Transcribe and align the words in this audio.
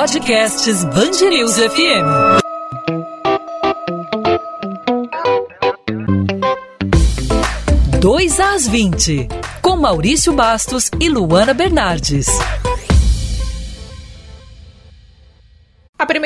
Podcasts 0.00 0.82
Bangerils 0.86 1.58
FM. 1.58 2.06
Dois 8.00 8.40
às 8.40 8.66
20, 8.66 9.28
com 9.60 9.76
Maurício 9.76 10.32
Bastos 10.32 10.90
e 10.98 11.10
Luana 11.10 11.52
Bernardes. 11.52 12.28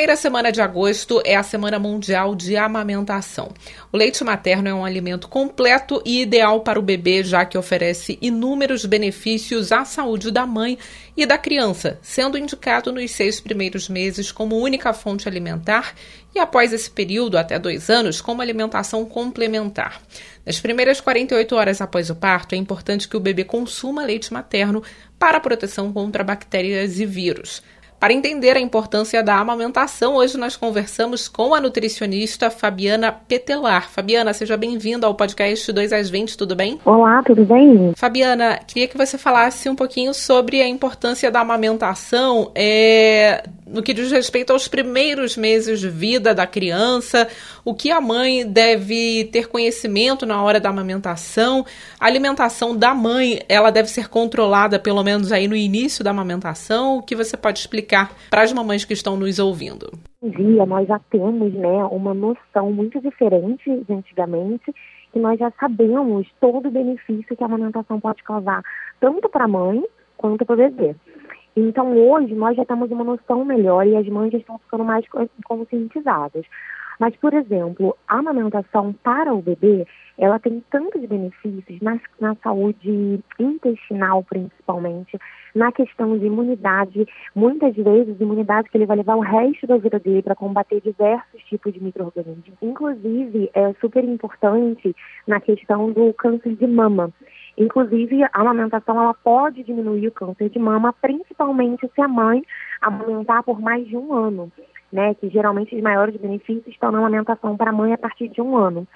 Primeira 0.04 0.20
semana 0.20 0.52
de 0.52 0.60
agosto 0.60 1.22
é 1.24 1.34
a 1.34 1.42
Semana 1.42 1.78
Mundial 1.78 2.34
de 2.34 2.58
Amamentação. 2.58 3.54
O 3.90 3.96
leite 3.96 4.22
materno 4.22 4.68
é 4.68 4.74
um 4.74 4.84
alimento 4.84 5.28
completo 5.28 6.02
e 6.04 6.20
ideal 6.20 6.60
para 6.60 6.78
o 6.78 6.82
bebê, 6.82 7.24
já 7.24 7.46
que 7.46 7.56
oferece 7.56 8.18
inúmeros 8.20 8.84
benefícios 8.84 9.72
à 9.72 9.82
saúde 9.86 10.30
da 10.30 10.44
mãe 10.44 10.76
e 11.16 11.24
da 11.24 11.38
criança, 11.38 11.98
sendo 12.02 12.36
indicado 12.36 12.92
nos 12.92 13.12
seis 13.12 13.40
primeiros 13.40 13.88
meses 13.88 14.30
como 14.30 14.58
única 14.58 14.92
fonte 14.92 15.26
alimentar 15.26 15.94
e 16.34 16.38
após 16.38 16.74
esse 16.74 16.90
período, 16.90 17.38
até 17.38 17.58
dois 17.58 17.88
anos, 17.88 18.20
como 18.20 18.42
alimentação 18.42 19.06
complementar. 19.06 20.02
Nas 20.44 20.60
primeiras 20.60 21.00
48 21.00 21.56
horas 21.56 21.80
após 21.80 22.10
o 22.10 22.14
parto, 22.14 22.54
é 22.54 22.58
importante 22.58 23.08
que 23.08 23.16
o 23.16 23.20
bebê 23.20 23.42
consuma 23.42 24.04
leite 24.04 24.34
materno 24.34 24.82
para 25.18 25.40
proteção 25.40 25.90
contra 25.94 26.22
bactérias 26.22 27.00
e 27.00 27.06
vírus. 27.06 27.62
Para 28.04 28.12
entender 28.12 28.54
a 28.54 28.60
importância 28.60 29.22
da 29.22 29.38
amamentação, 29.38 30.16
hoje 30.16 30.36
nós 30.36 30.58
conversamos 30.58 31.26
com 31.26 31.54
a 31.54 31.60
nutricionista 31.62 32.50
Fabiana 32.50 33.10
Petelar. 33.10 33.88
Fabiana, 33.88 34.34
seja 34.34 34.58
bem-vinda 34.58 35.06
ao 35.06 35.14
podcast 35.14 35.72
2 35.72 35.90
às 35.90 36.10
20, 36.10 36.36
tudo 36.36 36.54
bem? 36.54 36.78
Olá, 36.84 37.22
tudo 37.22 37.46
bem? 37.46 37.94
Fabiana, 37.96 38.60
queria 38.66 38.86
que 38.86 38.98
você 38.98 39.16
falasse 39.16 39.70
um 39.70 39.74
pouquinho 39.74 40.12
sobre 40.12 40.60
a 40.60 40.68
importância 40.68 41.30
da 41.30 41.40
amamentação 41.40 42.52
é, 42.54 43.42
no 43.66 43.82
que 43.82 43.94
diz 43.94 44.12
respeito 44.12 44.52
aos 44.52 44.68
primeiros 44.68 45.34
meses 45.34 45.80
de 45.80 45.88
vida 45.88 46.34
da 46.34 46.46
criança, 46.46 47.26
o 47.64 47.74
que 47.74 47.90
a 47.90 48.02
mãe 48.02 48.46
deve 48.46 49.30
ter 49.32 49.48
conhecimento 49.48 50.26
na 50.26 50.42
hora 50.42 50.60
da 50.60 50.68
amamentação. 50.68 51.64
A 51.98 52.04
alimentação 52.04 52.76
da 52.76 52.94
mãe, 52.94 53.40
ela 53.48 53.70
deve 53.70 53.88
ser 53.88 54.08
controlada 54.08 54.78
pelo 54.78 55.02
menos 55.02 55.32
aí 55.32 55.48
no 55.48 55.56
início 55.56 56.04
da 56.04 56.10
amamentação. 56.10 56.98
O 56.98 57.02
que 57.02 57.16
você 57.16 57.34
pode 57.36 57.60
explicar 57.60 57.93
para 58.30 58.42
as 58.42 58.52
mamães 58.52 58.84
que 58.84 58.92
estão 58.92 59.16
nos 59.16 59.38
ouvindo? 59.38 59.90
Hoje 60.20 60.42
em 60.42 60.54
dia 60.54 60.66
nós 60.66 60.86
já 60.88 60.98
temos, 61.10 61.52
né, 61.54 61.84
uma 61.90 62.14
noção 62.14 62.72
muito 62.72 63.00
diferente 63.00 63.84
de 63.86 63.92
antigamente, 63.92 64.74
que 65.12 65.18
nós 65.18 65.38
já 65.38 65.50
sabemos 65.60 66.26
todo 66.40 66.68
o 66.68 66.70
benefício 66.70 67.36
que 67.36 67.42
a 67.42 67.46
amamentação 67.46 68.00
pode 68.00 68.22
causar, 68.22 68.62
tanto 69.00 69.28
para 69.28 69.44
a 69.44 69.48
mãe 69.48 69.84
quanto 70.16 70.44
para 70.44 70.54
o 70.54 70.56
bebê. 70.56 70.96
Então, 71.56 71.96
hoje, 71.96 72.34
nós 72.34 72.56
já 72.56 72.64
temos 72.64 72.90
uma 72.90 73.04
noção 73.04 73.44
melhor 73.44 73.86
e 73.86 73.96
as 73.96 74.06
mães 74.08 74.32
já 74.32 74.38
estão 74.38 74.58
ficando 74.58 74.84
mais 74.84 75.04
conscientizadas. 75.44 76.44
Mas, 76.98 77.14
por 77.16 77.34
exemplo, 77.34 77.96
a 78.06 78.18
amamentação 78.18 78.92
para 79.02 79.34
o 79.34 79.42
bebê, 79.42 79.86
ela 80.16 80.38
tem 80.38 80.62
tantos 80.70 81.04
benefícios 81.04 81.80
na, 81.80 81.98
na 82.20 82.34
saúde 82.36 83.20
intestinal, 83.38 84.22
principalmente, 84.22 85.18
na 85.54 85.72
questão 85.72 86.16
de 86.16 86.26
imunidade, 86.26 87.06
muitas 87.34 87.74
vezes 87.74 88.20
imunidade 88.20 88.68
que 88.70 88.76
ele 88.76 88.86
vai 88.86 88.96
levar 88.96 89.16
o 89.16 89.20
resto 89.20 89.66
da 89.66 89.76
vida 89.76 89.98
dele 89.98 90.22
para 90.22 90.34
combater 90.34 90.80
diversos 90.80 91.42
tipos 91.44 91.72
de 91.72 91.82
micro-organismos. 91.82 92.56
Inclusive, 92.62 93.50
é 93.54 93.72
super 93.80 94.04
importante 94.04 94.94
na 95.26 95.40
questão 95.40 95.90
do 95.92 96.12
câncer 96.14 96.54
de 96.54 96.66
mama. 96.66 97.12
Inclusive, 97.56 98.24
a 98.24 98.30
amamentação 98.32 99.00
ela 99.00 99.14
pode 99.14 99.62
diminuir 99.62 100.08
o 100.08 100.12
câncer 100.12 100.48
de 100.48 100.58
mama, 100.58 100.92
principalmente 100.92 101.88
se 101.94 102.00
a 102.00 102.08
mãe 102.08 102.42
amamentar 102.80 103.42
por 103.44 103.60
mais 103.60 103.86
de 103.86 103.96
um 103.96 104.12
ano, 104.12 104.50
né? 104.92 105.14
Que 105.14 105.28
geralmente 105.28 105.74
os 105.74 105.82
maiores 105.82 106.16
benefícios 106.16 106.66
estão 106.66 106.90
na 106.90 106.98
amamentação 106.98 107.56
para 107.56 107.70
a 107.70 107.72
mãe 107.72 107.92
a 107.92 107.98
partir 107.98 108.28
de 108.28 108.40
um 108.40 108.56
ano. 108.56 108.86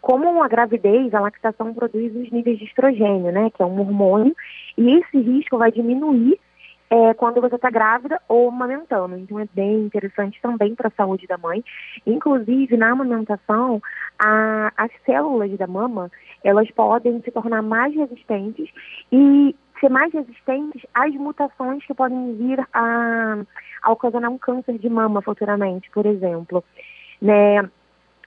Como 0.00 0.42
a 0.42 0.48
gravidez, 0.48 1.12
a 1.12 1.20
lactação 1.20 1.74
produz 1.74 2.14
os 2.14 2.30
níveis 2.30 2.58
de 2.58 2.64
estrogênio, 2.64 3.32
né? 3.32 3.50
Que 3.50 3.62
é 3.62 3.66
um 3.66 3.80
hormônio, 3.80 4.34
e 4.76 4.98
esse 4.98 5.18
risco 5.18 5.58
vai 5.58 5.72
diminuir 5.72 6.38
é, 6.90 7.14
quando 7.14 7.40
você 7.40 7.56
está 7.56 7.70
grávida 7.70 8.20
ou 8.28 8.48
amamentando. 8.48 9.16
Então 9.16 9.38
é 9.38 9.46
bem 9.52 9.80
interessante 9.80 10.40
também 10.40 10.74
para 10.74 10.88
a 10.88 10.92
saúde 10.96 11.26
da 11.26 11.36
mãe. 11.36 11.62
Inclusive, 12.06 12.76
na 12.76 12.90
amamentação, 12.90 13.82
a, 14.18 14.72
as 14.76 14.90
células 15.04 15.50
da 15.58 15.66
mama, 15.66 16.10
elas 16.42 16.70
podem 16.70 17.20
se 17.22 17.30
tornar 17.30 17.62
mais 17.62 17.94
resistentes 17.94 18.68
e 19.12 19.54
ser 19.80 19.88
mais 19.88 20.12
resistentes 20.12 20.82
às 20.94 21.14
mutações 21.14 21.84
que 21.84 21.94
podem 21.94 22.34
vir 22.36 22.60
a, 22.72 23.38
a 23.82 23.92
ocasionar 23.92 24.30
um 24.30 24.38
câncer 24.38 24.78
de 24.78 24.88
mama 24.88 25.22
futuramente, 25.22 25.90
por 25.90 26.06
exemplo. 26.06 26.64
Né? 27.20 27.68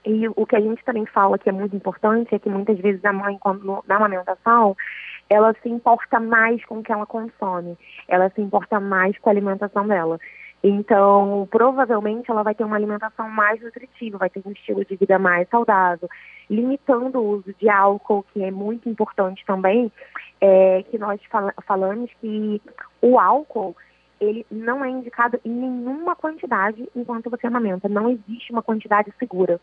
E 0.04 0.28
o 0.34 0.46
que 0.46 0.56
a 0.56 0.60
gente 0.60 0.84
também 0.84 1.06
fala 1.06 1.38
que 1.38 1.48
é 1.48 1.52
muito 1.52 1.76
importante 1.76 2.34
é 2.34 2.38
que 2.38 2.48
muitas 2.48 2.78
vezes 2.78 3.04
a 3.04 3.12
mãe, 3.12 3.38
quando, 3.38 3.84
na 3.86 3.96
amamentação, 3.96 4.76
ela 5.30 5.54
se 5.62 5.68
importa 5.68 6.18
mais 6.18 6.64
com 6.64 6.78
o 6.78 6.82
que 6.82 6.92
ela 6.92 7.06
consome, 7.06 7.78
ela 8.08 8.28
se 8.30 8.40
importa 8.40 8.80
mais 8.80 9.16
com 9.18 9.30
a 9.30 9.32
alimentação 9.32 9.86
dela. 9.86 10.18
Então, 10.64 11.48
provavelmente 11.50 12.30
ela 12.30 12.44
vai 12.44 12.54
ter 12.54 12.62
uma 12.62 12.76
alimentação 12.76 13.28
mais 13.28 13.60
nutritiva, 13.60 14.18
vai 14.18 14.30
ter 14.30 14.42
um 14.46 14.52
estilo 14.52 14.84
de 14.84 14.94
vida 14.94 15.18
mais 15.18 15.48
saudável, 15.48 16.08
limitando 16.48 17.18
o 17.18 17.30
uso 17.30 17.52
de 17.58 17.68
álcool, 17.68 18.24
que 18.32 18.44
é 18.44 18.50
muito 18.50 18.88
importante 18.88 19.44
também, 19.44 19.90
é, 20.40 20.84
que 20.84 20.98
nós 20.98 21.20
fal 21.24 21.50
falamos 21.66 22.10
que 22.20 22.62
o 23.00 23.18
álcool 23.18 23.76
ele 24.20 24.46
não 24.48 24.84
é 24.84 24.88
indicado 24.88 25.40
em 25.44 25.50
nenhuma 25.50 26.14
quantidade 26.14 26.88
enquanto 26.94 27.28
você 27.28 27.48
amamenta. 27.48 27.88
Não 27.88 28.08
existe 28.08 28.52
uma 28.52 28.62
quantidade 28.62 29.12
segura, 29.18 29.60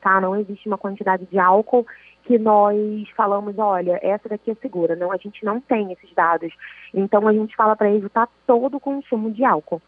tá? 0.00 0.20
Não 0.20 0.34
existe 0.34 0.66
uma 0.66 0.76
quantidade 0.76 1.24
de 1.26 1.38
álcool 1.38 1.86
que 2.24 2.36
nós 2.36 2.76
falamos, 3.16 3.56
olha, 3.58 4.00
essa 4.02 4.28
daqui 4.28 4.50
é 4.50 4.54
segura. 4.56 4.96
Não, 4.96 5.12
a 5.12 5.16
gente 5.16 5.44
não 5.44 5.60
tem 5.60 5.92
esses 5.92 6.12
dados. 6.14 6.52
Então 6.92 7.28
a 7.28 7.32
gente 7.32 7.54
fala 7.54 7.76
para 7.76 7.92
evitar 7.92 8.28
todo 8.44 8.76
o 8.76 8.80
consumo 8.80 9.30
de 9.30 9.44
álcool. 9.44 9.80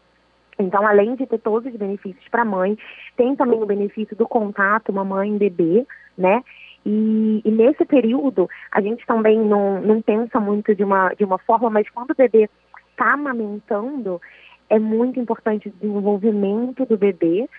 Então, 0.57 0.85
além 0.87 1.15
de 1.15 1.25
ter 1.25 1.39
todos 1.39 1.71
os 1.71 1.77
benefícios 1.77 2.27
para 2.29 2.43
a 2.43 2.45
mãe, 2.45 2.77
tem 3.17 3.35
também 3.35 3.61
o 3.61 3.65
benefício 3.65 4.15
do 4.15 4.27
contato 4.27 4.93
mamãe-bebê, 4.93 5.85
né? 6.17 6.41
E, 6.85 7.41
e, 7.43 7.51
nesse 7.51 7.83
período, 7.83 8.47
a 8.71 8.79
gente 8.79 9.05
também 9.05 9.39
não, 9.39 9.81
não 9.81 10.01
pensa 10.01 10.39
muito 10.39 10.73
de 10.75 10.83
uma, 10.83 11.09
de 11.13 11.23
uma 11.23 11.39
forma, 11.39 11.69
mas 11.69 11.89
quando 11.89 12.11
o 12.11 12.15
bebê 12.15 12.47
está 12.91 13.13
amamentando, 13.13 14.21
é 14.69 14.79
muito 14.79 15.19
importante 15.19 15.67
o 15.67 15.71
desenvolvimento 15.71 16.85
do 16.85 16.97
bebê 16.97 17.49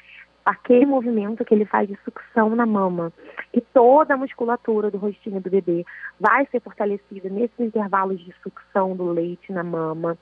aquele 0.47 0.87
movimento 0.87 1.45
que 1.45 1.53
ele 1.53 1.65
faz 1.65 1.89
de 1.89 1.99
sucção 2.05 2.55
na 2.55 2.65
mama. 2.65 3.13
E 3.53 3.61
toda 3.61 4.15
a 4.15 4.17
musculatura 4.17 4.93
do 4.93 4.97
rostinho 4.97 5.41
do 5.41 5.51
bebê 5.51 5.85
vai 6.21 6.47
ser 6.47 6.61
fortalecida 6.61 7.29
nesses 7.29 7.59
intervalos 7.59 8.21
de 8.25 8.33
sucção 8.43 8.95
do 8.95 9.11
leite 9.11 9.53
na 9.53 9.65
mama. 9.65 10.17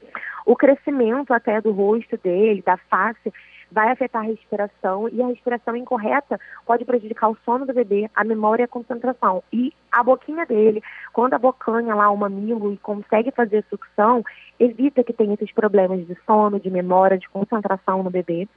O 0.46 0.56
crescimento 0.56 1.34
até 1.34 1.60
do 1.60 1.72
rosto 1.72 2.16
dele, 2.16 2.62
da 2.62 2.78
face, 2.78 3.30
vai 3.70 3.90
afetar 3.90 4.22
a 4.22 4.26
respiração 4.26 5.08
e 5.08 5.20
a 5.20 5.26
respiração 5.26 5.76
incorreta 5.76 6.38
pode 6.64 6.84
prejudicar 6.84 7.28
o 7.28 7.36
sono 7.44 7.66
do 7.66 7.74
bebê, 7.74 8.08
a 8.14 8.24
memória 8.24 8.62
e 8.62 8.64
a 8.64 8.68
concentração. 8.68 9.42
E 9.52 9.72
a 9.90 10.02
boquinha 10.02 10.46
dele, 10.46 10.82
quando 11.12 11.34
a 11.34 11.38
bocanha 11.38 11.94
lá, 11.94 12.08
o 12.10 12.16
mamilo, 12.16 12.72
e 12.72 12.76
consegue 12.78 13.30
fazer 13.32 13.64
sucção, 13.68 14.24
evita 14.60 15.02
que 15.02 15.12
tenha 15.12 15.34
esses 15.34 15.52
problemas 15.52 16.06
de 16.06 16.16
sono, 16.24 16.60
de 16.60 16.70
memória, 16.70 17.18
de 17.18 17.28
concentração 17.28 18.02
no 18.02 18.10
bebê. 18.10 18.48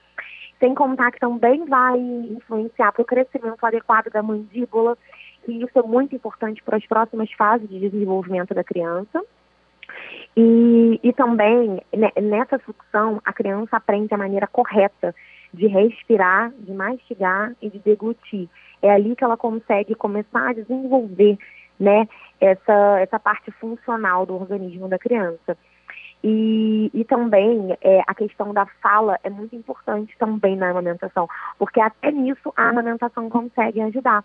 Sem 0.60 0.74
contar 0.74 1.12
que 1.12 1.20
também 1.20 1.66
vai 1.66 2.00
influenciar 2.00 2.92
para 2.92 3.02
o 3.02 3.06
crescimento 3.06 3.64
adequado 3.64 4.10
da 4.10 4.24
mandíbula, 4.24 4.98
que 5.46 5.52
isso 5.52 5.78
é 5.78 5.84
muito 5.84 6.16
importante 6.16 6.64
para 6.64 6.78
as 6.78 6.86
próximas 6.86 7.32
fases 7.34 7.70
de 7.70 7.80
desenvolvimento 7.80 8.54
da 8.54 8.64
criança. 8.64 9.24
E, 10.36 11.00
e 11.04 11.14
também, 11.14 11.82
né, 11.96 12.12
nessa 12.22 12.60
sucção, 12.60 13.22
a 13.26 13.34
criança 13.34 13.78
aprende 13.78 14.14
a 14.14 14.18
maneira 14.18 14.48
correta 14.48 15.16
de 15.54 15.68
respirar, 15.68 16.52
de 16.60 16.72
mastigar 16.74 17.54
e 17.62 17.70
de 17.70 17.80
deglutir. 17.80 18.50
É 18.82 18.92
ali 18.92 19.16
que 19.16 19.24
ela 19.24 19.38
consegue 19.38 19.96
começar 19.96 20.50
a 20.50 20.54
desenvolver 20.54 21.38
né, 21.80 22.08
essa, 22.40 23.00
essa 23.00 23.20
parte 23.20 23.52
funcional 23.52 24.26
do 24.26 24.36
organismo 24.36 24.88
da 24.88 25.00
criança. 25.00 25.58
E, 26.24 26.90
e 26.94 27.06
também 27.06 27.78
é, 27.82 28.02
a 28.08 28.14
questão 28.14 28.54
da 28.54 28.66
fala 28.82 29.20
é 29.24 29.30
muito 29.30 29.56
importante 29.56 30.16
também 30.18 30.56
na 30.56 30.72
amamentação, 30.72 31.28
porque 31.60 31.80
até 31.80 32.12
nisso 32.12 32.52
a 32.56 32.70
amamentação 32.70 33.30
consegue 33.30 33.82
ajudar. 33.82 34.24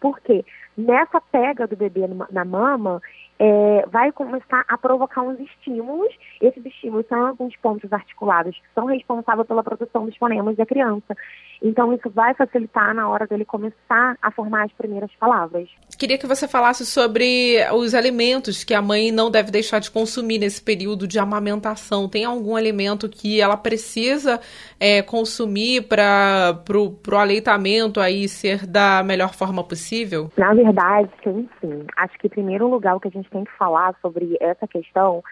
Por 0.00 0.20
quê? 0.20 0.44
nessa 0.80 1.20
pega 1.20 1.66
do 1.66 1.76
bebê 1.76 2.02
na 2.30 2.44
mama, 2.44 3.00
é, 3.38 3.86
vai 3.86 4.12
começar 4.12 4.64
a 4.68 4.76
provocar 4.76 5.22
uns 5.22 5.38
estímulos. 5.40 6.12
Esses 6.40 6.64
estímulos 6.64 7.06
são 7.06 7.26
alguns 7.26 7.56
pontos 7.56 7.92
articulados 7.92 8.56
que 8.56 8.74
são 8.74 8.86
responsáveis 8.86 9.46
pela 9.46 9.62
produção 9.62 10.06
dos 10.06 10.16
fonemas 10.16 10.56
da 10.56 10.66
criança. 10.66 11.16
Então, 11.62 11.92
isso 11.92 12.08
vai 12.10 12.34
facilitar 12.34 12.94
na 12.94 13.08
hora 13.08 13.26
dele 13.26 13.44
começar 13.44 14.16
a 14.20 14.30
formar 14.30 14.64
as 14.64 14.72
primeiras 14.72 15.14
palavras. 15.16 15.68
Queria 16.00 16.16
que 16.16 16.26
você 16.26 16.48
falasse 16.48 16.86
sobre 16.86 17.58
os 17.74 17.94
alimentos 17.94 18.64
que 18.64 18.72
a 18.72 18.80
mãe 18.80 19.12
não 19.12 19.30
deve 19.30 19.50
deixar 19.50 19.80
de 19.80 19.90
consumir 19.90 20.38
nesse 20.38 20.64
período 20.64 21.06
de 21.06 21.18
amamentação. 21.18 22.08
Tem 22.08 22.24
algum 22.24 22.56
alimento 22.56 23.06
que 23.06 23.38
ela 23.38 23.54
precisa 23.54 24.40
é, 24.80 25.02
consumir 25.02 25.86
para 25.86 26.58
o 26.74 27.14
aleitamento 27.14 28.00
aí 28.00 28.26
ser 28.28 28.66
da 28.66 29.02
melhor 29.02 29.34
forma 29.34 29.62
possível? 29.62 30.30
Na 30.38 30.54
verdade, 30.54 31.10
sim, 31.22 31.46
sim. 31.60 31.84
Acho 31.98 32.18
que, 32.18 32.28
em 32.28 32.30
primeiro 32.30 32.66
lugar, 32.66 32.96
o 32.96 33.00
que 33.00 33.08
a 33.08 33.10
gente 33.10 33.28
tem 33.28 33.44
que 33.44 33.52
falar 33.58 33.94
sobre 34.00 34.38
essa 34.40 34.66
questão 34.66 35.22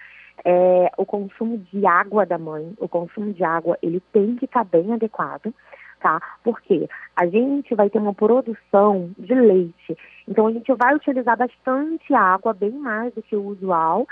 é 0.45 0.91
o 0.99 1.07
consumo 1.07 1.65
de 1.73 1.87
água 1.87 2.27
da 2.27 2.37
mãe. 2.37 2.75
O 2.77 2.87
consumo 2.87 3.33
de 3.33 3.43
água, 3.43 3.79
ele 3.83 4.03
tem 4.13 4.37
que 4.37 4.45
estar 4.45 4.65
bem 4.65 4.93
adequado 4.93 5.51
tá? 6.01 6.21
Porque 6.43 6.89
a 7.17 7.27
gente 7.27 7.75
vai 7.75 7.91
ter 7.91 7.99
uma 7.99 8.15
produção 8.15 9.11
de 9.19 9.35
leite, 9.35 9.97
então 10.27 10.47
a 10.47 10.53
gente 10.53 10.73
vai 10.75 10.95
utilizar 10.95 11.37
bastante 11.37 12.15
água, 12.15 12.53
bem 12.53 12.71
mais 12.71 13.13
do 13.15 13.23
que 13.23 13.37
o 13.37 13.47
usual, 13.47 14.07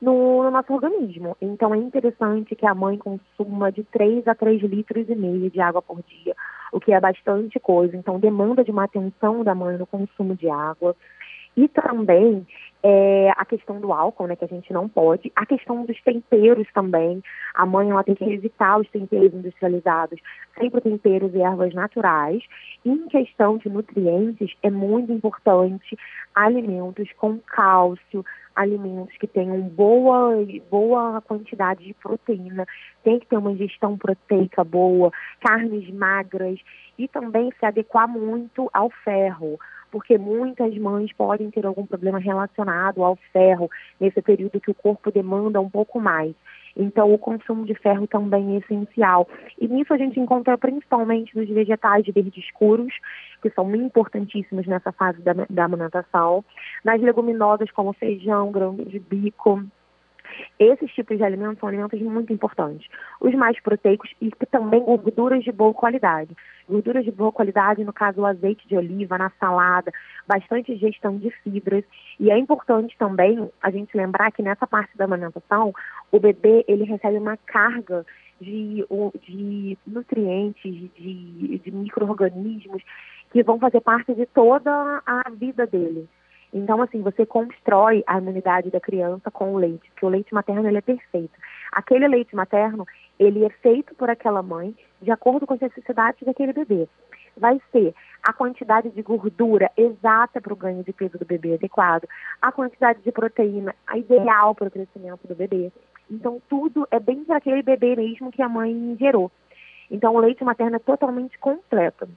no, 0.00 0.42
no, 0.42 0.50
nosso 0.50 0.72
organismo. 0.72 1.36
Então 1.40 1.74
é 1.74 1.78
interessante 1.78 2.56
que 2.56 2.66
a 2.66 2.74
mãe 2.74 2.96
consuma 2.96 3.70
de 3.70 3.84
3 3.84 4.26
a 4.26 4.34
3 4.34 4.62
litros 4.62 5.08
e 5.08 5.14
meio 5.14 5.50
de 5.50 5.60
água 5.60 5.82
por 5.82 6.02
dia, 6.02 6.34
o 6.72 6.80
que 6.80 6.92
é 6.92 7.00
bastante 7.00 7.60
coisa. 7.60 7.96
Então 7.96 8.18
demanda 8.18 8.64
de 8.64 8.70
uma 8.70 8.84
atenção 8.84 9.44
da 9.44 9.54
mãe 9.54 9.76
no 9.76 9.86
consumo 9.86 10.34
de 10.34 10.48
água. 10.48 10.96
E 11.56 11.68
também 11.68 12.46
é, 12.82 13.30
a 13.36 13.44
questão 13.44 13.80
do 13.80 13.92
álcool, 13.92 14.26
né, 14.26 14.36
que 14.36 14.44
a 14.44 14.48
gente 14.48 14.72
não 14.72 14.88
pode, 14.88 15.30
a 15.36 15.44
questão 15.44 15.84
dos 15.84 16.00
temperos 16.02 16.66
também. 16.72 17.22
A 17.54 17.66
mãe 17.66 17.90
ela 17.90 18.04
tem 18.04 18.14
que 18.14 18.24
evitar 18.24 18.78
os 18.78 18.88
temperos 18.88 19.34
industrializados, 19.34 20.18
sempre 20.58 20.80
temperos 20.80 21.34
e 21.34 21.40
ervas 21.40 21.74
naturais. 21.74 22.42
E 22.84 22.90
em 22.90 23.08
questão 23.08 23.58
de 23.58 23.68
nutrientes, 23.68 24.54
é 24.62 24.70
muito 24.70 25.12
importante 25.12 25.98
alimentos 26.34 27.10
com 27.18 27.38
cálcio, 27.38 28.24
alimentos 28.54 29.16
que 29.18 29.26
tenham 29.26 29.60
boa, 29.60 30.32
boa 30.70 31.20
quantidade 31.22 31.84
de 31.84 31.94
proteína, 31.94 32.66
tem 33.02 33.18
que 33.18 33.26
ter 33.26 33.36
uma 33.36 33.52
ingestão 33.52 33.96
proteica 33.96 34.64
boa, 34.64 35.10
carnes 35.40 35.88
magras 35.90 36.58
e 36.98 37.08
também 37.08 37.52
se 37.58 37.66
adequar 37.66 38.08
muito 38.08 38.68
ao 38.72 38.90
ferro 39.04 39.58
porque 39.90 40.18
muitas 40.18 40.76
mães 40.78 41.12
podem 41.12 41.50
ter 41.50 41.66
algum 41.66 41.86
problema 41.86 42.18
relacionado 42.18 43.02
ao 43.02 43.16
ferro 43.32 43.70
nesse 43.98 44.20
período 44.22 44.60
que 44.60 44.70
o 44.70 44.74
corpo 44.74 45.10
demanda 45.10 45.60
um 45.60 45.68
pouco 45.68 46.00
mais. 46.00 46.34
Então, 46.76 47.12
o 47.12 47.18
consumo 47.18 47.66
de 47.66 47.74
ferro 47.74 48.06
também 48.06 48.54
é 48.54 48.58
essencial. 48.58 49.28
E 49.58 49.66
nisso 49.66 49.92
a 49.92 49.98
gente 49.98 50.20
encontra 50.20 50.56
principalmente 50.56 51.36
nos 51.36 51.48
vegetais 51.48 52.06
verdes 52.06 52.36
escuros, 52.36 52.94
que 53.42 53.50
são 53.50 53.74
importantíssimos 53.74 54.66
nessa 54.66 54.92
fase 54.92 55.20
da, 55.22 55.32
da 55.48 55.64
amamentação, 55.64 56.44
nas 56.84 57.00
leguminosas 57.00 57.70
como 57.72 57.92
feijão, 57.92 58.52
grão 58.52 58.76
de 58.76 58.98
bico, 58.98 59.64
esses 60.58 60.90
tipos 60.92 61.16
de 61.16 61.24
alimentos 61.24 61.58
são 61.58 61.68
alimentos 61.68 62.00
muito 62.00 62.32
importantes. 62.32 62.88
Os 63.20 63.34
mais 63.34 63.60
proteicos 63.60 64.10
e 64.20 64.30
também 64.50 64.80
gorduras 64.80 65.42
de 65.44 65.52
boa 65.52 65.72
qualidade. 65.74 66.36
Gorduras 66.68 67.04
de 67.04 67.10
boa 67.10 67.32
qualidade, 67.32 67.84
no 67.84 67.92
caso 67.92 68.20
o 68.20 68.26
azeite 68.26 68.66
de 68.68 68.76
oliva, 68.76 69.18
na 69.18 69.30
salada, 69.40 69.92
bastante 70.26 70.76
gestão 70.76 71.16
de 71.16 71.30
fibras. 71.42 71.84
E 72.18 72.30
é 72.30 72.38
importante 72.38 72.96
também 72.98 73.50
a 73.62 73.70
gente 73.70 73.96
lembrar 73.96 74.30
que 74.32 74.42
nessa 74.42 74.66
parte 74.66 74.96
da 74.96 75.04
alimentação, 75.04 75.72
o 76.12 76.20
bebê 76.20 76.64
ele 76.68 76.84
recebe 76.84 77.18
uma 77.18 77.36
carga 77.36 78.04
de, 78.40 78.86
de 79.26 79.78
nutrientes, 79.86 80.90
de, 80.96 81.58
de 81.58 81.70
micro-organismos 81.70 82.82
que 83.30 83.42
vão 83.42 83.58
fazer 83.58 83.80
parte 83.80 84.14
de 84.14 84.26
toda 84.26 85.02
a 85.06 85.30
vida 85.30 85.66
dele. 85.66 86.08
Então, 86.52 86.82
assim, 86.82 87.00
você 87.00 87.24
constrói 87.24 88.02
a 88.06 88.18
imunidade 88.18 88.70
da 88.70 88.80
criança 88.80 89.30
com 89.30 89.54
o 89.54 89.58
leite, 89.58 89.88
porque 89.90 90.06
o 90.06 90.08
leite 90.08 90.34
materno 90.34 90.66
ele 90.66 90.78
é 90.78 90.82
perfeito. 90.82 91.32
Aquele 91.70 92.08
leite 92.08 92.34
materno, 92.34 92.86
ele 93.18 93.44
é 93.44 93.50
feito 93.50 93.94
por 93.94 94.10
aquela 94.10 94.42
mãe 94.42 94.74
de 95.00 95.10
acordo 95.10 95.46
com 95.46 95.54
as 95.54 95.60
necessidades 95.60 96.20
daquele 96.26 96.52
bebê. 96.52 96.88
Vai 97.36 97.60
ser 97.70 97.94
a 98.22 98.32
quantidade 98.32 98.90
de 98.90 99.00
gordura 99.00 99.70
exata 99.76 100.40
para 100.40 100.52
o 100.52 100.56
ganho 100.56 100.82
de 100.82 100.92
peso 100.92 101.16
do 101.16 101.24
bebê 101.24 101.54
adequado, 101.54 102.08
a 102.42 102.50
quantidade 102.50 103.00
de 103.02 103.12
proteína 103.12 103.74
ideal 103.94 104.54
para 104.54 104.68
o 104.68 104.70
crescimento 104.70 105.26
do 105.28 105.34
bebê. 105.36 105.72
Então, 106.10 106.42
tudo 106.48 106.86
é 106.90 106.98
bem 106.98 107.24
para 107.24 107.36
aquele 107.36 107.62
bebê 107.62 107.94
mesmo 107.94 108.32
que 108.32 108.42
a 108.42 108.48
mãe 108.48 108.96
gerou. 108.98 109.30
Então, 109.88 110.14
o 110.14 110.18
leite 110.18 110.42
materno 110.42 110.76
é 110.76 110.80
totalmente 110.80 111.38
completo. 111.38 112.08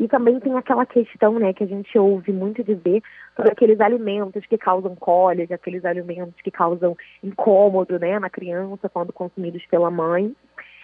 E 0.00 0.08
também 0.08 0.40
tem 0.40 0.56
aquela 0.56 0.86
questão, 0.86 1.38
né, 1.38 1.52
que 1.52 1.62
a 1.62 1.66
gente 1.66 1.98
ouve 1.98 2.32
muito 2.32 2.64
dizer 2.64 3.02
sobre 3.36 3.52
aqueles 3.52 3.78
alimentos 3.82 4.46
que 4.46 4.56
causam 4.56 4.96
cólica, 4.96 5.54
aqueles 5.54 5.84
alimentos 5.84 6.40
que 6.42 6.50
causam 6.50 6.96
incômodo, 7.22 7.98
né, 7.98 8.18
na 8.18 8.30
criança 8.30 8.88
quando 8.88 9.12
consumidos 9.12 9.64
pela 9.66 9.90
mãe. 9.90 10.34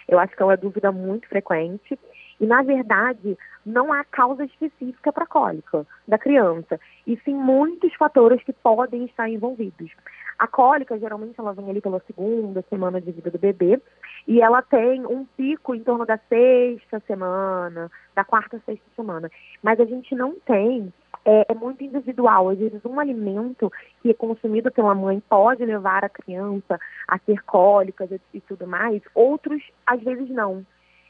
Eu 0.07 0.19
acho 0.19 0.37
que 0.37 0.43
é 0.43 0.45
uma 0.45 0.57
dúvida 0.57 0.93
muito 0.93 1.27
frequente. 1.29 1.99
E, 2.39 2.47
na 2.47 2.63
verdade, 2.63 3.39
não 3.65 3.91
há 3.91 4.05
causa 4.05 4.45
específica 4.45 5.11
para 5.11 5.25
a 5.25 5.27
cólica 5.27 5.87
da 6.07 6.19
criança, 6.19 6.79
e 7.07 7.17
sim 7.25 7.35
muitos 7.35 7.95
fatores 7.95 8.43
que 8.45 8.53
podem 8.53 9.07
estar 9.07 9.31
envolvidos. 9.31 9.91
A 10.39 10.47
cólica, 10.47 10.99
geralmente, 10.99 11.39
ela 11.39 11.55
vem 11.55 11.71
ali 11.71 11.81
pela 11.81 12.01
segunda 12.01 12.63
semana 12.69 13.01
de 13.01 13.11
vida 13.11 13.31
do 13.31 13.39
bebê, 13.39 13.81
e 14.29 14.41
ela 14.41 14.61
tem 14.61 15.07
um 15.07 15.25
pico 15.25 15.75
em 15.75 15.83
torno 15.83 16.05
da 16.05 16.19
sexta 16.29 17.01
semana, 17.07 17.91
da 18.15 18.25
quarta, 18.25 18.61
sexta 18.67 18.85
semana. 18.95 19.31
Mas 19.63 19.81
a 19.81 19.85
gente 19.85 20.15
não 20.15 20.35
tem, 20.41 20.93
é, 21.25 21.47
é 21.49 21.55
muito 21.55 21.83
individual. 21.83 22.51
Às 22.51 22.59
vezes, 22.59 22.85
um 22.85 23.01
alimento 23.01 23.73
que 24.03 24.11
é 24.11 24.15
consumido 24.15 24.71
pela 24.71 24.95
mãe 24.95 25.23
pode 25.29 25.65
levar 25.65 26.05
a 26.05 26.09
criança 26.09 26.79
a 27.09 27.19
ter 27.19 27.43
cólicas 27.45 28.11
e 28.35 28.41
tudo 28.41 28.67
mais, 28.67 29.03
outros, 29.15 29.63
às 29.87 30.03
vezes, 30.03 30.29
não. 30.29 30.67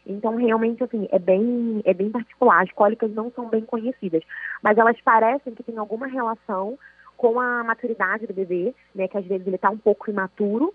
Então, 0.06 0.37
realmente, 0.37 0.84
assim, 0.84 1.08
é 1.11 1.19
bem, 1.19 1.82
é 1.84 1.93
bem 1.93 2.11
particular. 2.11 2.62
As 2.62 2.70
cólicas 2.70 3.11
não 3.12 3.32
são 3.32 3.49
bem 3.49 3.62
conhecidas, 3.62 4.23
mas 4.62 4.78
elas 4.78 5.00
parecem 5.00 5.52
que 5.52 5.64
têm 5.64 5.78
alguma 5.78 6.06
relação 6.06 6.78
com 7.16 7.40
a 7.40 7.64
maturidade 7.64 8.26
do 8.26 8.34
bebê, 8.34 8.74
né, 8.94 9.08
que 9.08 9.16
às 9.16 9.24
vezes 9.24 9.46
ele 9.46 9.56
está 9.56 9.70
um 9.70 9.78
pouco 9.78 10.10
imaturo, 10.10 10.74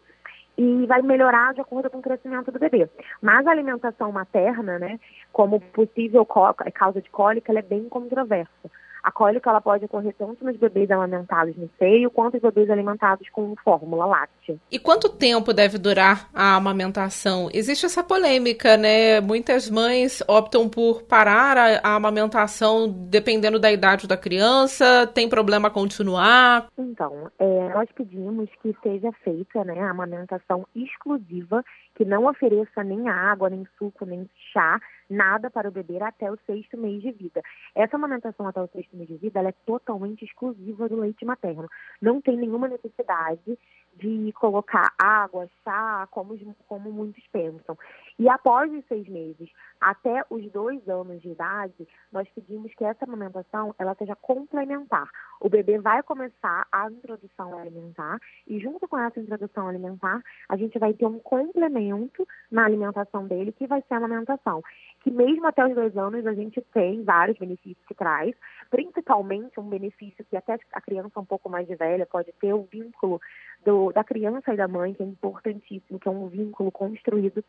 e 0.57 0.85
vai 0.85 1.01
melhorar 1.01 1.53
de 1.53 1.61
acordo 1.61 1.89
com 1.89 1.99
o 1.99 2.01
crescimento 2.01 2.51
do 2.51 2.59
bebê. 2.59 2.89
Mas 3.21 3.47
a 3.47 3.51
alimentação 3.51 4.11
materna, 4.11 4.77
né, 4.77 4.99
como 5.31 5.59
possível 5.59 6.25
causa 6.73 7.01
de 7.01 7.09
cólica, 7.09 7.51
ela 7.51 7.59
é 7.59 7.63
bem 7.63 7.87
controversa. 7.87 8.69
A 9.03 9.11
cólica 9.11 9.49
ela 9.49 9.61
pode 9.61 9.85
ocorrer 9.85 10.13
tanto 10.17 10.43
nos 10.45 10.55
bebês 10.57 10.89
alimentados 10.91 11.55
no 11.55 11.69
seio 11.79 12.11
quanto 12.11 12.33
nos 12.33 12.43
bebês 12.43 12.69
alimentados 12.69 13.27
com 13.29 13.55
fórmula 13.63 14.05
láctea. 14.05 14.57
E 14.71 14.77
quanto 14.79 15.09
tempo 15.09 15.53
deve 15.53 15.77
durar 15.77 16.29
a 16.33 16.55
amamentação? 16.55 17.49
Existe 17.53 17.85
essa 17.85 18.03
polêmica, 18.03 18.77
né? 18.77 19.19
Muitas 19.21 19.69
mães 19.69 20.21
optam 20.27 20.69
por 20.69 21.03
parar 21.03 21.57
a, 21.57 21.79
a 21.83 21.95
amamentação 21.95 22.89
dependendo 23.09 23.59
da 23.59 23.71
idade 23.71 24.07
da 24.07 24.17
criança. 24.17 25.07
Tem 25.07 25.27
problema 25.27 25.69
continuar? 25.69 26.67
Então, 26.77 27.31
é, 27.39 27.69
nós 27.73 27.89
pedimos 27.95 28.49
que 28.61 28.75
seja 28.83 29.11
feita 29.23 29.63
né, 29.63 29.79
a 29.79 29.91
amamentação 29.91 30.65
exclusiva, 30.75 31.63
que 31.95 32.05
não 32.05 32.25
ofereça 32.25 32.83
nem 32.83 33.09
água, 33.09 33.49
nem 33.49 33.65
suco, 33.77 34.05
nem 34.05 34.29
chá 34.53 34.79
nada 35.11 35.49
para 35.49 35.67
o 35.67 35.71
bebê 35.71 36.01
até 36.01 36.31
o 36.31 36.37
sexto 36.47 36.77
mês 36.77 37.01
de 37.01 37.11
vida. 37.11 37.41
Essa 37.75 37.97
amamentação 37.97 38.47
até 38.47 38.61
o 38.61 38.67
sexto 38.67 38.90
mês 38.97 39.09
de 39.09 39.17
vida 39.17 39.39
ela 39.39 39.49
é 39.49 39.55
totalmente 39.65 40.25
exclusiva 40.25 40.87
do 40.87 40.99
leite 40.99 41.25
materno. 41.25 41.67
Não 42.01 42.21
tem 42.21 42.37
nenhuma 42.37 42.67
necessidade 42.67 43.57
de 43.95 44.31
colocar 44.33 44.93
água, 44.97 45.47
chá, 45.63 46.07
como, 46.11 46.37
como 46.67 46.91
muitos 46.91 47.25
pensam. 47.27 47.77
E 48.17 48.29
após 48.29 48.71
os 48.71 48.85
seis 48.85 49.07
meses, 49.07 49.49
até 49.79 50.23
os 50.29 50.49
dois 50.51 50.87
anos 50.87 51.21
de 51.21 51.29
idade, 51.29 51.87
nós 52.11 52.27
pedimos 52.29 52.73
que 52.73 52.85
essa 52.85 53.05
amamentação 53.05 53.75
ela 53.77 53.95
seja 53.95 54.15
complementar. 54.15 55.09
O 55.39 55.49
bebê 55.49 55.77
vai 55.79 56.01
começar 56.03 56.67
a 56.71 56.89
introdução 56.89 57.57
alimentar 57.57 58.17
e 58.47 58.59
junto 58.59 58.87
com 58.87 58.97
essa 58.97 59.19
introdução 59.19 59.67
alimentar, 59.67 60.21
a 60.47 60.55
gente 60.55 60.77
vai 60.79 60.93
ter 60.93 61.05
um 61.05 61.19
complemento 61.19 62.27
na 62.49 62.65
alimentação 62.65 63.27
dele, 63.27 63.51
que 63.51 63.67
vai 63.67 63.81
ser 63.87 63.95
a 63.95 63.97
amamentação. 63.97 64.61
Que 65.01 65.11
mesmo 65.11 65.45
até 65.47 65.65
os 65.65 65.73
dois 65.73 65.97
anos 65.97 66.25
a 66.25 66.33
gente 66.33 66.61
tem 66.73 67.03
vários 67.03 67.37
benefícios 67.37 67.85
que 67.87 67.95
traz, 67.95 68.35
principalmente 68.71 69.59
um 69.59 69.69
benefício 69.69 70.25
que 70.25 70.37
até 70.37 70.57
a 70.71 70.81
criança 70.81 71.19
um 71.19 71.25
pouco 71.25 71.49
mais 71.49 71.67
velha 71.67 72.05
pode 72.05 72.31
ter, 72.39 72.53
o 72.53 72.63
vínculo 72.63 73.19
do, 73.65 73.91
da 73.91 74.03
criança 74.03 74.53
e 74.53 74.57
da 74.57 74.67
mãe, 74.67 74.93
que 74.93 75.03
é 75.03 75.05
importantíssimo, 75.05 75.99
que 75.99 76.07
é 76.07 76.11
um 76.11 76.27
vínculo 76.29 76.71
construído 76.71 77.43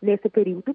nesse 0.00 0.28
período. 0.30 0.74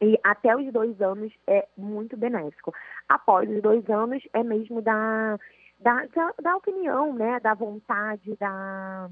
E 0.00 0.18
até 0.22 0.54
os 0.54 0.70
dois 0.72 1.00
anos 1.00 1.32
é 1.46 1.66
muito 1.76 2.16
benéfico. 2.16 2.74
Após 3.08 3.48
os 3.48 3.62
dois 3.62 3.88
anos 3.88 4.22
é 4.32 4.42
mesmo 4.42 4.82
da 4.82 5.38
da, 5.80 6.04
da, 6.06 6.34
da 6.42 6.56
opinião, 6.56 7.14
né, 7.14 7.38
da 7.38 7.54
vontade, 7.54 8.36
da, 8.36 9.08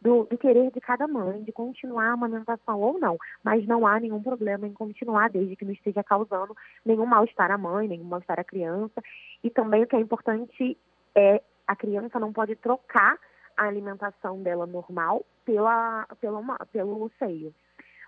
do, 0.00 0.24
do, 0.24 0.38
querer 0.38 0.70
de 0.70 0.80
cada 0.80 1.06
mãe 1.06 1.42
de 1.42 1.52
continuar 1.52 2.06
a 2.06 2.12
amamentação 2.12 2.80
ou 2.80 2.98
não. 2.98 3.18
Mas 3.44 3.66
não 3.66 3.86
há 3.86 4.00
nenhum 4.00 4.22
problema 4.22 4.66
em 4.66 4.72
continuar, 4.72 5.28
desde 5.28 5.56
que 5.56 5.64
não 5.64 5.72
esteja 5.72 6.02
causando 6.02 6.56
nenhum 6.84 7.06
mal-estar 7.06 7.50
à 7.50 7.58
mãe, 7.58 7.86
nenhum 7.86 8.04
mal-estar 8.04 8.40
à 8.40 8.44
criança. 8.44 9.02
E 9.42 9.50
também 9.50 9.82
o 9.82 9.86
que 9.86 9.96
é 9.96 10.00
importante 10.00 10.76
é 11.14 11.42
a 11.66 11.76
criança 11.76 12.18
não 12.18 12.32
pode 12.32 12.56
trocar 12.56 13.18
a 13.56 13.66
alimentação 13.66 14.42
dela 14.42 14.66
normal 14.66 15.24
pela, 15.44 16.06
pela, 16.20 16.58
pelo 16.72 17.10
seio. 17.18 17.54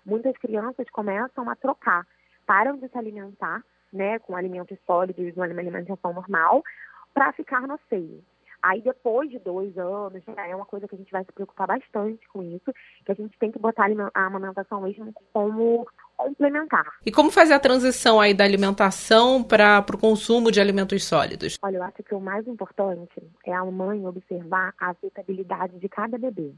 Muitas 0.05 0.37
crianças 0.37 0.89
começam 0.89 1.49
a 1.49 1.55
trocar, 1.55 2.05
param 2.45 2.77
de 2.77 2.87
se 2.89 2.97
alimentar 2.97 3.63
né, 3.93 4.19
com 4.19 4.35
alimentos 4.35 4.77
sólidos, 4.85 5.35
uma 5.35 5.45
alimentação 5.45 6.13
normal, 6.13 6.63
para 7.13 7.31
ficar 7.33 7.61
no 7.61 7.79
seio. 7.87 8.23
Aí 8.61 8.81
depois 8.81 9.29
de 9.29 9.39
dois 9.39 9.77
anos, 9.77 10.23
é 10.37 10.55
uma 10.55 10.65
coisa 10.65 10.87
que 10.87 10.95
a 10.95 10.97
gente 10.97 11.11
vai 11.11 11.23
se 11.25 11.31
preocupar 11.31 11.67
bastante 11.67 12.27
com 12.29 12.41
isso, 12.41 12.73
que 13.05 13.11
a 13.11 13.15
gente 13.15 13.37
tem 13.37 13.51
que 13.51 13.59
botar 13.59 13.87
a 14.13 14.25
amamentação 14.25 14.81
mesmo 14.81 15.13
como 15.31 15.87
complementar. 16.17 16.85
E 17.05 17.11
como 17.11 17.31
fazer 17.31 17.53
a 17.53 17.59
transição 17.59 18.19
aí 18.19 18.33
da 18.33 18.43
alimentação 18.43 19.43
para 19.43 19.83
o 19.93 19.97
consumo 19.97 20.51
de 20.51 20.59
alimentos 20.61 21.03
sólidos? 21.03 21.57
Olha, 21.61 21.77
eu 21.77 21.83
acho 21.83 22.03
que 22.03 22.15
o 22.15 22.19
mais 22.19 22.47
importante 22.47 23.21
é 23.45 23.53
a 23.53 23.65
mãe 23.65 24.05
observar 24.05 24.73
a 24.79 24.89
aceitabilidade 24.89 25.77
de 25.79 25.89
cada 25.89 26.17
bebê 26.17 26.51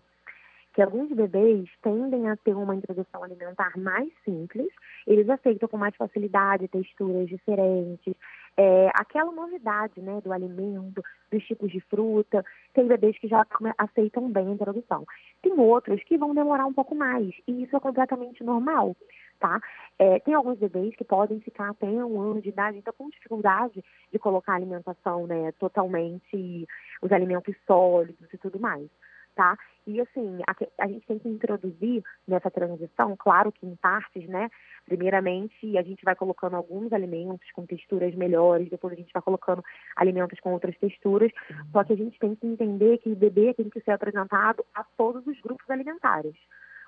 que 0.75 0.81
alguns 0.81 1.09
bebês 1.09 1.69
tendem 1.81 2.29
a 2.29 2.35
ter 2.35 2.53
uma 2.53 2.75
introdução 2.75 3.24
alimentar 3.24 3.71
mais 3.77 4.09
simples, 4.25 4.67
eles 5.07 5.27
aceitam 5.29 5.69
com 5.69 5.77
mais 5.77 5.95
facilidade 5.95 6.67
texturas 6.67 7.29
diferentes, 7.29 8.13
é, 8.57 8.89
aquela 8.93 9.31
novidade 9.31 10.01
né, 10.01 10.21
do 10.21 10.31
alimento, 10.31 11.03
dos 11.31 11.43
tipos 11.43 11.71
de 11.71 11.79
fruta. 11.81 12.43
Tem 12.74 12.88
bebês 12.88 13.17
que 13.17 13.27
já 13.27 13.45
aceitam 13.77 14.29
bem 14.29 14.47
a 14.47 14.51
introdução. 14.51 15.05
Tem 15.41 15.53
outros 15.53 16.03
que 16.03 16.17
vão 16.17 16.33
demorar 16.33 16.65
um 16.65 16.74
pouco 16.74 16.95
mais, 16.95 17.33
e 17.47 17.63
isso 17.63 17.75
é 17.75 17.79
completamente 17.79 18.43
normal. 18.43 18.95
Tá? 19.38 19.59
É, 20.00 20.19
tem 20.19 20.33
alguns 20.33 20.57
bebês 20.57 20.95
que 20.95 21.03
podem 21.03 21.41
ficar 21.41 21.71
até 21.71 21.88
um 21.88 22.21
ano 22.21 22.41
de 22.41 22.50
idade, 22.50 22.77
então 22.77 22.93
com 22.97 23.09
dificuldade 23.09 23.83
de 24.12 24.17
colocar 24.17 24.53
a 24.53 24.55
alimentação 24.55 25.27
né, 25.27 25.51
totalmente, 25.59 26.65
os 27.01 27.12
alimentos 27.12 27.53
sólidos 27.67 28.33
e 28.33 28.38
tudo 28.38 28.59
mais 28.59 28.89
tá? 29.36 29.58
E 29.86 30.01
assim, 30.01 30.39
a, 30.48 30.84
a, 30.84 30.88
gente 30.88 31.06
tem 31.06 31.20
que 31.20 31.27
introduzir 31.27 32.04
nessa 32.27 32.50
transição, 32.50 33.15
claro 33.15 33.51
que 33.51 33.68
em 33.68 33.75
partes, 33.75 34.27
né? 34.27 34.50
Primeiramente, 34.86 35.77
a 35.77 35.84
gente 35.84 36.04
vai 36.04 36.15
colocando 36.15 36.56
alguns 36.56 36.92
alimentos 36.92 37.51
com 37.51 37.65
texturas 37.65 38.15
melhores, 38.15 38.70
depois 38.70 38.94
a 38.94 38.96
gente 38.96 39.13
vai 39.13 39.22
colocando 39.22 39.63
alimentos 39.96 40.39
com 40.39 40.54
outras 40.54 40.75
texturas, 40.77 41.32
uhum. 41.51 41.65
só 41.72 41.84
que 41.84 41.94
a 41.94 41.98
gente 41.98 42.18
tem 42.18 42.36
que 42.36 42.48
entender 42.48 42.98
que 43.00 43.12
o 43.12 43.15
bebê 43.15 43.54
tem 43.54 43.70
que 43.70 43.82
ser 43.82 43.92
apresentado 43.92 44.65
a 44.74 44.84
todos 44.98 45.25
os 45.27 45.39
grupos 45.42 45.70
alimentares. 45.70 46.36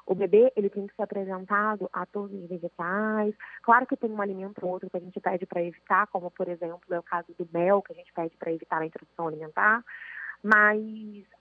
O 0.08 0.16
bebê, 0.16 0.52
ele 0.56 0.70
tem 0.70 0.88
que 0.88 0.96
ser 0.96 1.02
apresentado 1.02 1.90
a 1.92 2.06
todos 2.06 2.32
os 2.32 2.48
vegetais. 2.48 3.36
Claro 3.62 3.86
que 3.86 3.98
tem 3.98 4.10
um 4.10 4.22
alimento 4.22 4.66
ou 4.66 4.72
outro 4.72 4.90
que 4.90 4.96
a 4.96 5.02
gente 5.02 5.20
pede 5.20 5.46
para 5.46 5.62
evitar, 5.62 6.08
como, 6.08 6.32
por 6.32 6.48
exemplo, 6.48 6.80
é 6.92 6.98
o 6.98 7.04
caso 7.04 7.28
do 7.38 7.48
mel, 7.52 7.82
que 7.82 7.92
a 7.92 7.96
gente 7.96 8.14
pede 8.14 8.36
para 8.38 8.54
evitar 8.54 8.82
a 8.82 8.86
introdução 8.86 9.28
alimentar 9.28 9.84
mas 10.44 10.82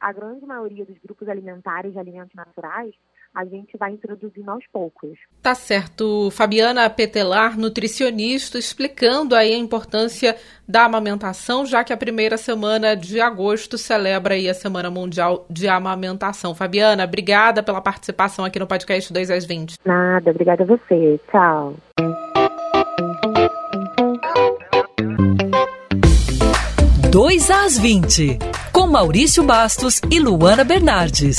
a 0.00 0.12
grande 0.12 0.44
maioria 0.46 0.84
dos 0.84 0.98
grupos 0.98 1.28
alimentares 1.28 1.92
de 1.92 1.98
alimentos 1.98 2.34
naturais 2.34 2.94
a 3.36 3.44
gente 3.44 3.76
vai 3.76 3.92
introduzindo 3.92 4.50
aos 4.50 4.64
poucos. 4.72 5.18
Tá 5.42 5.54
certo. 5.54 6.30
Fabiana 6.30 6.88
Petelar, 6.88 7.58
nutricionista, 7.58 8.58
explicando 8.58 9.34
aí 9.34 9.52
a 9.52 9.58
importância 9.58 10.34
da 10.66 10.84
amamentação, 10.86 11.66
já 11.66 11.84
que 11.84 11.92
a 11.92 11.96
primeira 11.98 12.38
semana 12.38 12.96
de 12.96 13.20
agosto 13.20 13.76
celebra 13.76 14.34
aí 14.34 14.48
a 14.48 14.54
Semana 14.54 14.90
Mundial 14.90 15.44
de 15.50 15.68
Amamentação. 15.68 16.54
Fabiana, 16.54 17.04
obrigada 17.04 17.62
pela 17.62 17.82
participação 17.82 18.42
aqui 18.42 18.58
no 18.58 18.66
podcast 18.66 19.12
2 19.12 19.30
às 19.30 19.44
20. 19.44 19.76
Nada, 19.84 20.30
obrigada 20.30 20.62
a 20.62 20.66
você. 20.66 21.20
Tchau. 21.30 21.74
2 27.16 27.50
às 27.50 27.78
20, 27.78 28.38
com 28.70 28.86
Maurício 28.86 29.42
Bastos 29.42 30.02
e 30.10 30.20
Luana 30.20 30.62
Bernardes. 30.64 31.38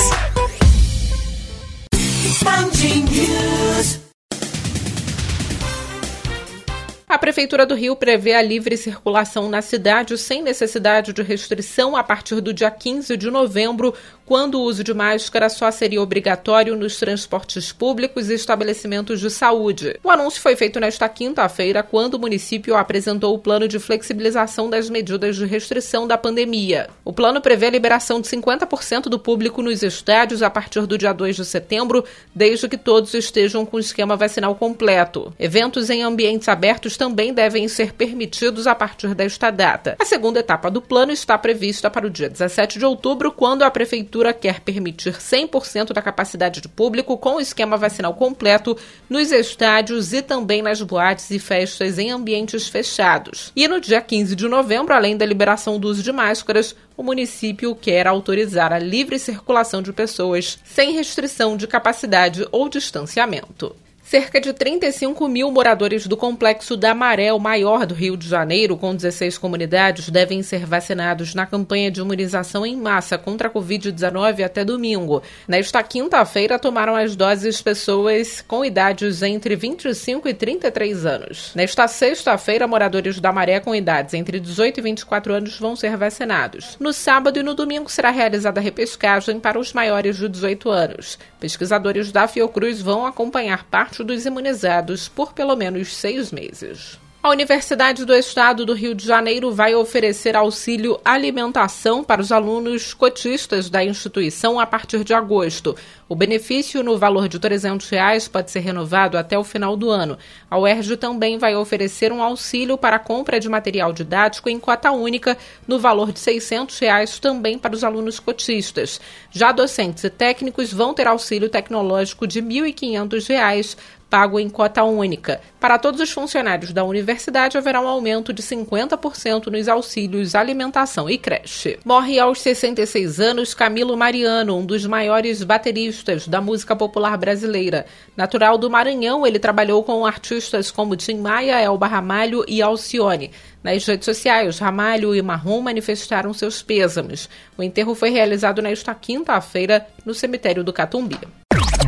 A 7.08 7.20
Prefeitura 7.20 7.64
do 7.64 7.76
Rio 7.76 7.96
prevê 7.96 8.34
a 8.34 8.42
livre 8.42 8.76
circulação 8.76 9.50
na 9.50 9.62
cidade 9.62 10.18
sem 10.18 10.42
necessidade 10.42 11.14
de 11.14 11.22
restrição 11.22 11.96
a 11.96 12.04
partir 12.04 12.42
do 12.42 12.52
dia 12.52 12.72
15 12.72 13.16
de 13.16 13.30
novembro, 13.30 13.94
quando 14.28 14.56
o 14.56 14.62
uso 14.64 14.84
de 14.84 14.94
máscara 14.94 15.48
só 15.48 15.72
seria 15.72 16.02
obrigatório 16.02 16.76
nos 16.76 16.98
transportes 16.98 17.72
públicos 17.72 18.30
e 18.30 18.34
estabelecimentos 18.34 19.22
de 19.22 19.30
saúde. 19.32 19.98
O 20.04 20.12
anúncio 20.12 20.42
foi 20.42 20.54
feito 20.58 20.82
nesta 20.82 21.08
quinta-feira, 21.08 21.82
quando 21.82 22.16
o 22.16 22.20
município 22.20 22.76
apresentou 22.76 23.34
o 23.34 23.40
plano 23.40 23.70
de 23.70 23.80
flexibilização 23.80 24.70
das 24.70 24.90
medidas 24.90 25.38
de 25.38 25.46
restrição 25.46 26.06
da 26.06 26.18
pandemia. 26.18 26.90
O 27.06 27.14
plano 27.14 27.40
prevê 27.40 27.68
a 27.68 27.72
liberação 27.72 28.20
de 28.20 28.28
50% 28.28 29.04
do 29.04 29.18
público 29.18 29.62
nos 29.62 29.82
estádios 29.82 30.44
a 30.44 30.50
partir 30.50 30.86
do 30.86 30.98
dia 30.98 31.14
2 31.14 31.38
de 31.38 31.46
setembro, 31.46 32.04
desde 32.36 32.68
que 32.68 32.78
todos 32.78 33.14
estejam 33.14 33.66
com 33.66 33.78
o 33.78 33.80
esquema 33.80 34.18
vacinal 34.18 34.54
completo. 34.56 35.34
Eventos 35.40 35.90
em 35.90 36.04
ambientes 36.04 36.50
abertos 36.50 36.98
também 36.98 37.34
devem 37.34 37.66
ser 37.70 37.94
permitidos 37.94 38.68
a 38.68 38.76
partir 38.76 39.16
desta 39.16 39.50
data. 39.50 39.96
A 39.98 40.04
segunda 40.04 40.42
etapa 40.42 40.70
do 40.70 40.82
plano 40.82 41.14
está 41.14 41.38
prevista 41.38 41.90
para 41.90 42.08
o 42.08 42.10
dia 42.10 42.30
17 42.30 42.78
de 42.78 42.86
outubro, 42.86 43.32
quando 43.32 43.64
a 43.64 43.72
prefeitura 43.72 44.17
Prefeitura 44.18 44.34
quer 44.34 44.62
permitir 44.62 45.14
100% 45.14 45.94
da 45.94 46.02
capacidade 46.02 46.60
de 46.60 46.68
público 46.68 47.18
com 47.18 47.36
o 47.36 47.40
esquema 47.40 47.78
vacinal 47.78 48.16
completo 48.16 48.76
nos 49.08 49.32
estádios 49.32 50.12
e 50.12 50.24
também 50.24 50.62
nas 50.62 50.82
boates 50.82 51.30
e 51.30 51.38
festas 51.38 52.00
em 52.00 52.10
ambientes 52.10 52.68
fechados. 52.68 53.52
E 53.56 53.68
no 53.68 53.80
dia 53.80 54.02
15 54.02 54.36
de 54.36 54.48
novembro, 54.48 54.94
além 54.94 55.16
da 55.16 55.26
liberação 55.26 55.80
do 55.80 55.88
uso 55.88 56.02
de 56.02 56.12
máscaras, 56.12 56.76
o 56.96 57.04
município 57.04 57.76
quer 57.76 58.08
autorizar 58.08 58.74
a 58.74 58.80
livre 58.80 59.20
circulação 59.20 59.84
de 59.84 59.94
pessoas 59.94 60.58
sem 60.64 60.94
restrição 60.94 61.56
de 61.56 61.68
capacidade 61.68 62.48
ou 62.52 62.68
distanciamento. 62.68 63.76
Cerca 64.10 64.40
de 64.40 64.54
35 64.54 65.28
mil 65.28 65.52
moradores 65.52 66.08
do 66.08 66.16
complexo 66.16 66.78
da 66.78 66.96
Maré, 66.96 67.34
o 67.34 67.40
maior 67.40 67.86
do 67.86 67.94
Rio 67.94 68.16
de 68.16 68.26
Janeiro, 68.26 68.78
com 68.78 68.96
16 68.96 69.38
comunidades, 69.38 70.10
devem 70.10 70.42
ser 70.42 70.66
vacinados 70.66 71.36
na 71.36 71.46
campanha 71.46 71.92
de 71.92 72.00
imunização 72.00 72.66
em 72.66 72.78
massa 72.78 73.18
contra 73.18 73.50
a 73.50 73.52
Covid-19 73.52 74.46
até 74.46 74.64
domingo. 74.64 75.22
Nesta 75.46 75.84
quinta-feira, 75.84 76.58
tomaram 76.58 76.96
as 76.96 77.18
doses 77.18 77.62
pessoas 77.62 78.42
com 78.48 78.64
idades 78.64 79.22
entre 79.24 79.58
25 79.58 80.30
e 80.30 80.34
33 80.34 81.06
anos. 81.06 81.52
Nesta 81.54 81.86
sexta-feira, 81.86 82.66
moradores 82.66 83.20
da 83.20 83.34
Maré 83.34 83.60
com 83.60 83.76
idades 83.76 84.14
entre 84.14 84.40
18 84.40 84.80
e 84.80 84.84
24 84.84 85.34
anos 85.34 85.60
vão 85.60 85.76
ser 85.76 85.98
vacinados. 85.98 86.78
No 86.80 86.94
sábado 86.94 87.40
e 87.40 87.44
no 87.44 87.54
domingo 87.54 87.92
será 87.92 88.10
realizada 88.10 88.62
a 88.62 88.64
repescagem 88.64 89.38
para 89.38 89.60
os 89.60 89.74
maiores 89.74 90.16
de 90.16 90.30
18 90.30 90.70
anos. 90.70 91.20
Pesquisadores 91.42 92.10
da 92.10 92.26
Fiocruz 92.26 92.82
vão 92.82 93.06
acompanhar 93.06 93.66
parte 93.66 93.97
dos 94.04 94.26
imunizados 94.26 95.08
por 95.08 95.34
pelo 95.34 95.56
menos 95.56 95.96
seis 95.96 96.32
meses. 96.32 97.00
A 97.28 97.30
Universidade 97.30 98.06
do 98.06 98.14
Estado 98.14 98.66
do 98.66 98.74
Rio 98.74 98.96
de 98.96 99.06
Janeiro 99.06 99.52
vai 99.52 99.76
oferecer 99.76 100.34
auxílio 100.34 100.98
alimentação 101.04 102.02
para 102.02 102.22
os 102.22 102.32
alunos 102.32 102.94
cotistas 102.94 103.70
da 103.70 103.84
instituição 103.84 104.58
a 104.58 104.66
partir 104.66 105.04
de 105.04 105.14
agosto. 105.14 105.76
O 106.08 106.16
benefício, 106.16 106.82
no 106.82 106.98
valor 106.98 107.28
de 107.28 107.38
300 107.38 107.90
reais, 107.90 108.30
pode 108.30 108.50
ser 108.50 108.62
renovado 108.62 109.18
até 109.18 109.38
o 109.38 109.44
final 109.44 109.76
do 109.76 109.90
ano. 109.90 110.18
A 110.50 110.58
UERJ 110.58 110.96
também 110.96 111.38
vai 111.38 111.54
oferecer 111.54 112.14
um 112.14 112.24
auxílio 112.24 112.78
para 112.78 112.96
a 112.96 113.00
compra 113.00 113.42
de 113.42 113.50
material 113.50 113.92
didático 113.92 114.48
em 114.48 114.58
cota 114.58 114.90
única, 114.92 115.38
no 115.68 115.78
valor 115.78 116.14
de 116.14 116.22
600 116.22 116.80
reais, 116.80 117.20
também 117.20 117.60
para 117.60 117.76
os 117.76 117.84
alunos 117.84 118.22
cotistas. 118.22 119.02
Já 119.32 119.52
docentes 119.52 120.06
e 120.06 120.10
técnicos 120.10 120.72
vão 120.72 120.94
ter 120.94 121.08
auxílio 121.08 121.50
tecnológico 121.50 122.26
de 122.26 122.40
R$ 122.40 122.72
1.500 122.72 123.76
pago 124.10 124.40
em 124.40 124.50
cota 124.50 124.84
única. 124.84 125.42
Para 125.60 125.78
todos 125.78 126.00
os 126.00 126.12
funcionários 126.12 126.72
da 126.72 126.84
universidade, 126.84 127.58
haverá 127.58 127.82
um 127.82 127.88
aumento 127.88 128.32
de 128.32 128.42
50% 128.42 129.48
nos 129.48 129.68
auxílios 129.68 130.36
alimentação 130.36 131.10
e 131.10 131.18
creche. 131.18 131.80
Morre 131.84 132.20
aos 132.20 132.40
66 132.42 133.20
anos 133.20 133.54
Camilo 133.54 133.98
Mariano, 133.98 134.58
um 134.58 134.66
dos 134.66 134.86
maiores 134.86 135.44
bateristas 135.44 136.28
da 136.28 136.40
música 136.40 136.76
popular 136.76 137.18
brasileira. 137.18 137.86
Natural 138.16 138.58
do 138.58 138.70
Maranhão, 138.70 139.26
ele 139.26 139.40
trabalhou 139.40 139.84
com 139.84 140.06
artistas 140.06 140.72
como 140.72 140.96
Tim 140.96 141.18
Maia, 141.18 141.60
Elba 141.60 141.88
Ramalho 141.88 142.44
e 142.48 142.62
Alcione. 142.62 143.32
Nas 143.64 143.86
redes 143.86 144.06
sociais, 144.06 144.60
Ramalho 144.60 145.14
e 145.14 145.22
Marrom 145.22 145.62
manifestaram 145.62 146.34
seus 146.34 146.62
pêsames. 146.62 147.30
O 147.58 147.64
enterro 147.64 147.94
foi 147.94 148.10
realizado 148.10 148.62
nesta 148.62 148.94
quinta-feira 148.94 149.86
no 150.06 150.14
cemitério 150.14 150.64
do 150.64 150.72
Catumbi. 150.72 151.20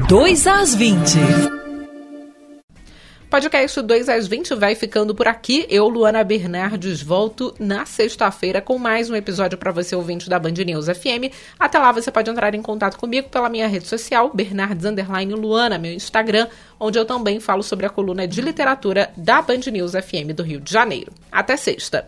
2 0.07 0.47
às 0.47 0.75
20. 0.75 1.58
Podcast 3.29 3.79
2 3.83 4.09
às 4.09 4.27
20 4.27 4.55
vai 4.55 4.73
ficando 4.73 5.13
por 5.13 5.27
aqui. 5.27 5.63
Eu, 5.69 5.87
Luana 5.87 6.23
Bernardes, 6.23 7.03
volto 7.03 7.53
na 7.59 7.85
sexta-feira 7.85 8.59
com 8.59 8.79
mais 8.79 9.07
um 9.07 9.15
episódio 9.15 9.55
para 9.55 9.71
você 9.71 9.95
ouvinte 9.95 10.27
da 10.27 10.39
Band 10.39 10.53
News 10.65 10.87
FM. 10.87 11.31
Até 11.59 11.77
lá 11.77 11.91
você 11.91 12.09
pode 12.09 12.27
entrar 12.27 12.55
em 12.55 12.61
contato 12.61 12.97
comigo 12.97 13.29
pela 13.29 13.47
minha 13.47 13.67
rede 13.67 13.87
social, 13.87 14.31
Bernardes 14.33 14.83
Luana, 15.29 15.77
meu 15.77 15.93
Instagram, 15.93 16.47
onde 16.79 16.97
eu 16.97 17.05
também 17.05 17.39
falo 17.39 17.61
sobre 17.61 17.85
a 17.85 17.89
coluna 17.89 18.27
de 18.27 18.41
literatura 18.41 19.11
da 19.15 19.43
Band 19.43 19.69
News 19.71 19.91
FM 19.91 20.33
do 20.35 20.41
Rio 20.41 20.59
de 20.59 20.73
Janeiro. 20.73 21.13
Até 21.31 21.55
sexta! 21.55 22.07